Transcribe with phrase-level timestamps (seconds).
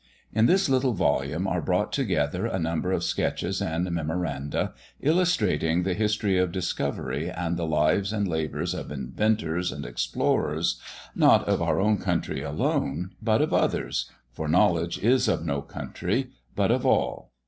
[0.33, 5.93] In this little volume are brought together a number of sketches and memoranda, illustrating the
[5.93, 10.81] history of discovery, and the lives and labours of inventors and explorers,
[11.13, 16.31] not of our own country alone, but of others for knowledge is of no country,
[16.55, 17.31] but of all.